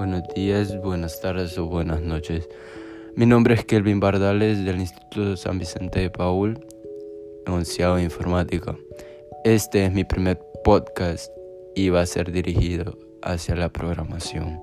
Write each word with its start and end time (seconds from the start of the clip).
buenos 0.00 0.22
días, 0.34 0.80
buenas 0.80 1.20
tardes 1.20 1.58
o 1.58 1.66
buenas 1.66 2.00
noches. 2.00 2.48
Mi 3.16 3.26
nombre 3.26 3.52
es 3.52 3.66
Kelvin 3.66 4.00
Bardales 4.00 4.64
del 4.64 4.80
Instituto 4.80 5.36
San 5.36 5.58
Vicente 5.58 6.00
de 6.00 6.08
Paul, 6.08 6.58
enunciado 7.46 7.96
de 7.96 8.04
informática. 8.04 8.74
Este 9.44 9.84
es 9.84 9.92
mi 9.92 10.04
primer 10.04 10.40
podcast 10.64 11.30
y 11.74 11.90
va 11.90 12.00
a 12.00 12.06
ser 12.06 12.32
dirigido 12.32 12.96
hacia 13.20 13.54
la 13.56 13.68
programación. 13.68 14.62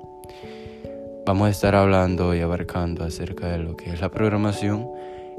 Vamos 1.28 1.50
a 1.50 1.52
estar 1.52 1.76
hablando 1.76 2.34
y 2.34 2.40
abarcando 2.40 3.04
acerca 3.04 3.48
de 3.50 3.60
lo 3.60 3.78
que 3.78 3.92
es 3.92 4.02
la 4.02 4.10
programación 4.10 4.90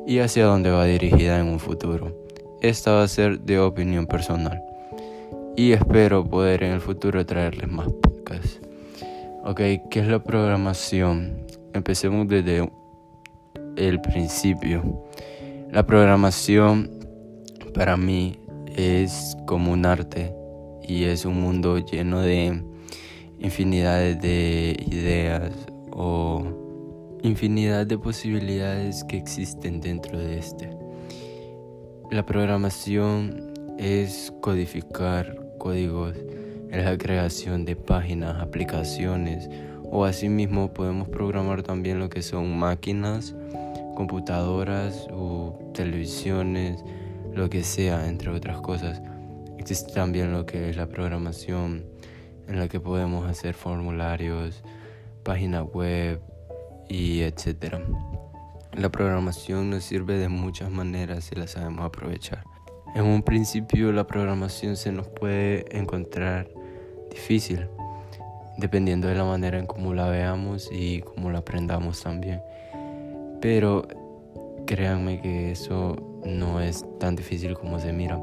y 0.07 0.21
hacia 0.21 0.45
dónde 0.45 0.71
va 0.71 0.85
dirigida 0.85 1.41
en 1.41 1.49
un 1.49 1.59
futuro. 1.59 2.17
Esta 2.61 2.93
va 2.93 3.03
a 3.03 3.09
ser 3.09 3.41
de 3.41 3.59
opinión 3.59 4.07
personal 4.07 4.63
y 5.57 5.73
espero 5.73 6.25
poder 6.25 6.63
en 6.63 6.75
el 6.75 6.81
futuro 6.81 7.27
traerles 7.27 7.67
más 7.67 7.89
podcasts. 8.01 8.61
Ok, 9.51 9.63
¿qué 9.91 10.01
es 10.01 10.07
la 10.07 10.23
programación? 10.23 11.47
Empecemos 11.73 12.29
desde 12.29 12.71
el 13.77 13.99
principio. 14.03 15.07
La 15.73 15.87
programación 15.87 16.91
para 17.73 17.97
mí 17.97 18.39
es 18.77 19.39
como 19.47 19.73
un 19.73 19.87
arte 19.87 20.35
y 20.83 21.05
es 21.05 21.25
un 21.25 21.41
mundo 21.41 21.79
lleno 21.79 22.21
de 22.21 22.63
infinidades 23.39 24.21
de 24.21 24.77
ideas 24.87 25.51
o 25.93 26.45
infinidad 27.23 27.87
de 27.87 27.97
posibilidades 27.97 29.03
que 29.05 29.17
existen 29.17 29.81
dentro 29.81 30.19
de 30.19 30.41
este. 30.41 30.69
La 32.11 32.27
programación 32.27 33.55
es 33.79 34.31
codificar 34.43 35.55
códigos, 35.57 36.15
es 36.71 36.85
la 36.85 36.99
creación 36.99 37.65
de 37.65 37.77
páginas, 37.77 38.41
aplicaciones 38.43 39.49
o 39.91 40.05
asimismo 40.05 40.73
podemos 40.75 41.09
programar 41.09 41.63
también 41.63 41.99
lo 41.99 42.11
que 42.11 42.23
son 42.23 42.59
máquinas, 42.59 43.35
computadoras 43.95 45.09
o 45.11 45.59
televisiones, 45.75 46.85
lo 47.33 47.49
que 47.49 47.65
sea, 47.65 48.07
entre 48.07 48.31
otras 48.31 48.61
cosas. 48.61 49.01
Existe 49.59 49.93
también 49.93 50.33
lo 50.33 50.45
que 50.45 50.71
es 50.71 50.77
la 50.77 50.87
programación 50.87 51.85
en 52.47 52.59
la 52.59 52.69
que 52.69 52.81
podemos 52.81 53.29
hacer 53.29 53.55
formularios, 53.55 54.63
páginas 55.23 55.65
web 55.73 56.21
y 56.89 57.21
etcétera. 57.21 57.81
La 58.75 58.91
programación 58.91 59.71
nos 59.71 59.85
sirve 59.85 60.19
de 60.19 60.29
muchas 60.29 60.71
maneras 60.71 61.25
si 61.25 61.35
la 61.35 61.47
sabemos 61.47 61.85
aprovechar. 61.85 62.45
En 62.95 63.05
un 63.05 63.23
principio 63.23 63.93
la 63.93 64.07
programación 64.07 64.77
se 64.77 64.93
nos 64.93 65.09
puede 65.09 65.65
encontrar 65.77 66.49
difícil, 67.19 67.67
dependiendo 68.57 69.09
de 69.09 69.17
la 69.17 69.25
manera 69.25 69.59
en 69.59 69.67
cómo 69.67 69.93
la 69.93 70.09
veamos 70.09 70.71
y 70.71 71.01
cómo 71.01 71.31
la 71.33 71.41
aprendamos 71.41 72.01
también. 72.01 72.41
Pero 73.41 73.89
créanme 74.67 75.21
que 75.21 75.51
eso 75.51 75.97
no 76.25 76.61
es 76.61 76.85
tan 77.01 77.17
difícil 77.17 77.55
como 77.55 77.81
se 77.81 77.93
mira. 77.93 78.21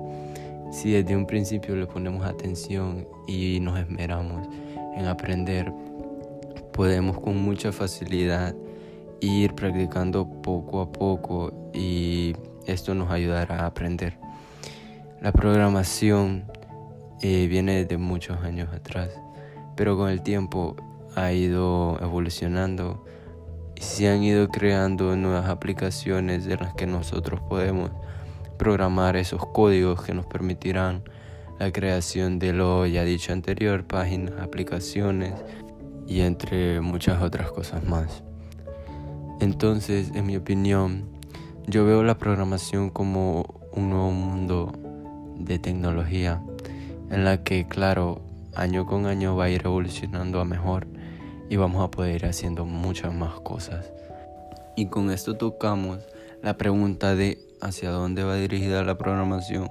Si 0.71 0.91
desde 0.91 1.15
un 1.15 1.27
principio 1.27 1.75
le 1.75 1.87
ponemos 1.87 2.25
atención 2.25 3.05
y 3.27 3.59
nos 3.59 3.77
esmeramos 3.77 4.47
en 4.95 5.05
aprender, 5.07 5.73
podemos 6.71 7.19
con 7.19 7.37
mucha 7.37 7.73
facilidad 7.73 8.55
ir 9.19 9.53
practicando 9.55 10.25
poco 10.41 10.79
a 10.79 10.89
poco 10.89 11.51
y 11.73 12.33
esto 12.65 12.95
nos 12.95 13.11
ayudará 13.11 13.63
a 13.63 13.65
aprender. 13.67 14.17
La 15.21 15.33
programación 15.33 16.45
eh, 17.21 17.47
viene 17.47 17.85
de 17.85 17.97
muchos 17.97 18.41
años 18.41 18.73
atrás, 18.73 19.09
pero 19.75 19.97
con 19.97 20.09
el 20.09 20.21
tiempo 20.21 20.75
ha 21.15 21.31
ido 21.31 21.97
evolucionando 22.01 23.05
y 23.75 23.81
se 23.81 24.09
han 24.09 24.23
ido 24.23 24.49
creando 24.49 25.15
nuevas 25.15 25.49
aplicaciones 25.49 26.45
en 26.45 26.59
las 26.59 26.73
que 26.75 26.87
nosotros 26.87 27.41
podemos 27.41 27.91
programar 28.57 29.15
esos 29.15 29.45
códigos 29.47 30.01
que 30.03 30.13
nos 30.13 30.25
permitirán 30.25 31.03
la 31.59 31.71
creación 31.71 32.39
de 32.39 32.53
lo 32.53 32.85
ya 32.85 33.03
dicho 33.03 33.31
anterior, 33.31 33.85
páginas, 33.85 34.35
aplicaciones 34.41 35.33
y 36.07 36.21
entre 36.21 36.81
muchas 36.81 37.21
otras 37.21 37.51
cosas 37.51 37.83
más. 37.83 38.23
Entonces, 39.39 40.11
en 40.15 40.25
mi 40.25 40.37
opinión, 40.37 41.05
yo 41.67 41.85
veo 41.85 42.03
la 42.03 42.17
programación 42.17 42.89
como 42.89 43.45
un 43.73 43.89
nuevo 43.89 44.11
mundo 44.11 44.71
de 45.37 45.59
tecnología 45.59 46.41
en 47.09 47.25
la 47.25 47.43
que, 47.43 47.67
claro, 47.67 48.21
año 48.55 48.85
con 48.85 49.05
año 49.05 49.35
va 49.35 49.45
a 49.45 49.49
ir 49.49 49.61
evolucionando 49.65 50.39
a 50.39 50.45
mejor 50.45 50.87
y 51.49 51.57
vamos 51.57 51.83
a 51.83 51.91
poder 51.91 52.15
ir 52.15 52.25
haciendo 52.25 52.65
muchas 52.65 53.13
más 53.13 53.39
cosas. 53.41 53.91
Y 54.75 54.87
con 54.87 55.11
esto 55.11 55.35
tocamos 55.35 55.99
la 56.41 56.57
pregunta 56.57 57.15
de 57.15 57.37
hacia 57.61 57.89
dónde 57.89 58.23
va 58.23 58.35
dirigida 58.35 58.83
la 58.83 58.97
programación 58.97 59.69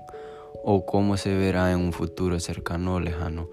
o 0.64 0.86
cómo 0.86 1.16
se 1.16 1.36
verá 1.36 1.72
en 1.72 1.78
un 1.78 1.92
futuro 1.92 2.40
cercano 2.40 2.94
o 2.94 3.00
lejano. 3.00 3.48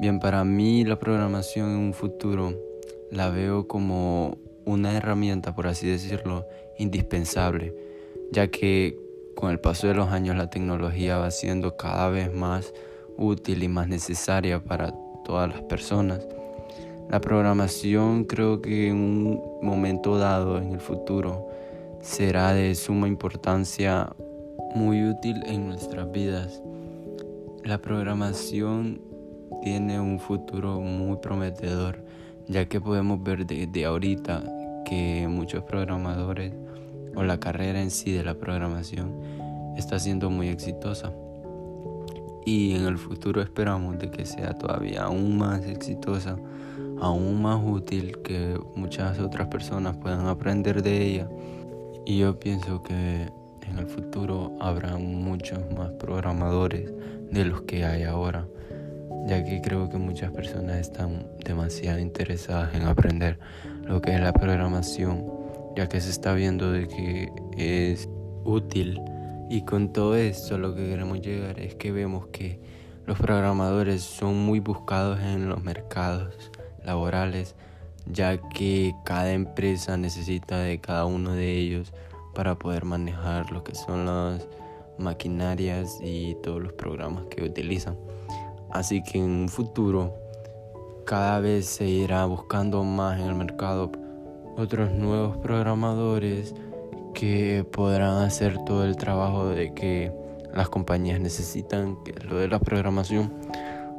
Bien, 0.00 0.18
para 0.18 0.44
mí 0.44 0.84
la 0.84 0.98
programación 0.98 1.70
en 1.70 1.76
un 1.76 1.94
futuro 1.94 2.54
la 3.10 3.30
veo 3.30 3.68
como 3.68 4.38
una 4.64 4.96
herramienta, 4.96 5.54
por 5.54 5.66
así 5.66 5.86
decirlo, 5.86 6.46
indispensable, 6.78 7.74
ya 8.32 8.48
que 8.48 8.98
con 9.36 9.50
el 9.50 9.60
paso 9.60 9.86
de 9.86 9.94
los 9.94 10.08
años 10.08 10.36
la 10.36 10.50
tecnología 10.50 11.18
va 11.18 11.30
siendo 11.30 11.76
cada 11.76 12.08
vez 12.08 12.32
más 12.32 12.72
útil 13.16 13.62
y 13.62 13.68
más 13.68 13.88
necesaria 13.88 14.62
para 14.62 14.92
todas 15.24 15.50
las 15.50 15.62
personas. 15.62 16.26
La 17.10 17.20
programación 17.20 18.24
creo 18.24 18.60
que 18.60 18.88
en 18.88 18.96
un 18.96 19.42
momento 19.62 20.18
dado 20.18 20.58
en 20.58 20.72
el 20.72 20.80
futuro 20.80 21.48
será 22.00 22.52
de 22.52 22.74
suma 22.74 23.08
importancia 23.08 24.10
muy 24.74 25.08
útil 25.08 25.42
en 25.46 25.68
nuestras 25.68 26.10
vidas. 26.10 26.62
La 27.62 27.78
programación 27.78 29.00
tiene 29.62 30.00
un 30.00 30.18
futuro 30.18 30.80
muy 30.80 31.16
prometedor 31.18 32.04
ya 32.46 32.66
que 32.66 32.80
podemos 32.80 33.22
ver 33.22 33.46
desde 33.46 33.84
ahorita 33.84 34.42
que 34.84 35.26
muchos 35.28 35.64
programadores 35.64 36.52
o 37.14 37.22
la 37.22 37.38
carrera 37.38 37.80
en 37.80 37.90
sí 37.90 38.12
de 38.12 38.24
la 38.24 38.34
programación 38.34 39.74
está 39.76 39.98
siendo 39.98 40.30
muy 40.30 40.48
exitosa. 40.48 41.12
Y 42.44 42.74
en 42.74 42.84
el 42.86 42.98
futuro 42.98 43.40
esperamos 43.40 43.98
de 43.98 44.10
que 44.10 44.26
sea 44.26 44.52
todavía 44.54 45.04
aún 45.04 45.38
más 45.38 45.64
exitosa, 45.64 46.36
aún 47.00 47.42
más 47.42 47.60
útil, 47.64 48.18
que 48.22 48.58
muchas 48.74 49.18
otras 49.18 49.48
personas 49.48 49.96
puedan 49.96 50.26
aprender 50.26 50.82
de 50.82 51.02
ella. 51.02 51.28
Y 52.04 52.18
yo 52.18 52.38
pienso 52.38 52.82
que 52.82 53.28
en 53.66 53.78
el 53.78 53.86
futuro 53.86 54.52
habrá 54.60 54.96
muchos 54.98 55.58
más 55.76 55.90
programadores 55.92 56.92
de 57.30 57.44
los 57.46 57.62
que 57.62 57.84
hay 57.84 58.02
ahora, 58.02 58.46
ya 59.26 59.42
que 59.42 59.62
creo 59.62 59.88
que 59.88 59.96
muchas 59.96 60.30
personas 60.32 60.76
están 60.76 61.26
demasiado 61.44 61.98
interesadas 61.98 62.74
en 62.74 62.82
aprender 62.82 63.38
lo 63.86 64.02
que 64.02 64.14
es 64.14 64.20
la 64.20 64.32
programación 64.32 65.44
ya 65.76 65.88
que 65.88 66.00
se 66.00 66.10
está 66.10 66.34
viendo 66.34 66.70
de 66.70 66.88
que 66.88 67.32
es 67.56 68.08
útil. 68.44 69.00
Y 69.48 69.62
con 69.62 69.92
todo 69.92 70.16
esto 70.16 70.58
lo 70.58 70.74
que 70.74 70.86
queremos 70.88 71.20
llegar 71.20 71.60
es 71.60 71.74
que 71.74 71.92
vemos 71.92 72.26
que 72.28 72.60
los 73.06 73.18
programadores 73.18 74.02
son 74.02 74.36
muy 74.36 74.60
buscados 74.60 75.20
en 75.20 75.48
los 75.48 75.62
mercados 75.62 76.50
laborales, 76.84 77.54
ya 78.06 78.38
que 78.48 78.94
cada 79.04 79.32
empresa 79.32 79.96
necesita 79.96 80.58
de 80.58 80.80
cada 80.80 81.04
uno 81.04 81.32
de 81.32 81.58
ellos 81.58 81.92
para 82.34 82.58
poder 82.58 82.84
manejar 82.84 83.50
lo 83.52 83.62
que 83.62 83.74
son 83.74 84.06
las 84.06 84.48
maquinarias 84.98 85.98
y 86.02 86.36
todos 86.42 86.62
los 86.62 86.72
programas 86.72 87.24
que 87.26 87.44
utilizan. 87.44 87.96
Así 88.70 89.02
que 89.02 89.18
en 89.18 89.30
un 89.30 89.48
futuro 89.48 90.14
cada 91.04 91.38
vez 91.40 91.66
se 91.66 91.86
irá 91.86 92.24
buscando 92.24 92.82
más 92.82 93.20
en 93.20 93.26
el 93.26 93.34
mercado 93.34 93.92
otros 94.56 94.90
nuevos 94.92 95.36
programadores 95.38 96.54
que 97.14 97.64
podrán 97.64 98.22
hacer 98.22 98.58
todo 98.64 98.84
el 98.84 98.96
trabajo 98.96 99.48
de 99.48 99.72
que 99.72 100.12
las 100.52 100.68
compañías 100.68 101.20
necesitan, 101.20 101.96
que 102.04 102.12
es 102.12 102.24
lo 102.24 102.36
de 102.36 102.48
la 102.48 102.58
programación. 102.58 103.32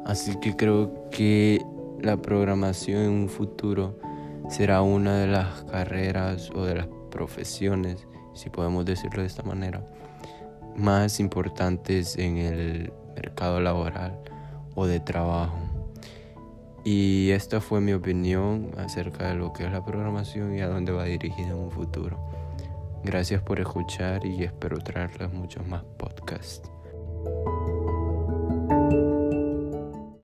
Así 0.04 0.36
que 0.36 0.54
creo 0.54 1.10
que 1.10 1.60
la 2.00 2.16
programación 2.18 3.02
en 3.02 3.10
un 3.10 3.28
futuro 3.28 3.98
será 4.48 4.82
una 4.82 5.18
de 5.18 5.26
las 5.26 5.64
carreras 5.64 6.50
o 6.54 6.64
de 6.64 6.76
las 6.76 6.86
profesiones, 7.10 8.06
si 8.34 8.50
podemos 8.50 8.84
decirlo 8.84 9.22
de 9.22 9.26
esta 9.26 9.42
manera, 9.42 9.84
más 10.76 11.18
importantes 11.18 12.16
en 12.18 12.36
el 12.36 12.92
mercado 13.16 13.60
laboral 13.60 14.18
o 14.74 14.86
de 14.86 15.00
trabajo. 15.00 15.58
Y 16.84 17.30
esta 17.30 17.60
fue 17.60 17.80
mi 17.80 17.92
opinión 17.94 18.70
acerca 18.76 19.28
de 19.28 19.34
lo 19.34 19.52
que 19.52 19.64
es 19.64 19.72
la 19.72 19.84
programación 19.84 20.54
y 20.56 20.60
a 20.60 20.68
dónde 20.68 20.92
va 20.92 21.04
dirigida 21.04 21.48
en 21.48 21.56
un 21.56 21.70
futuro. 21.72 22.16
Gracias 23.06 23.40
por 23.40 23.60
escuchar 23.60 24.26
y 24.26 24.42
espero 24.42 24.78
traerles 24.78 25.32
muchos 25.32 25.64
más 25.64 25.84
podcasts. 25.96 26.68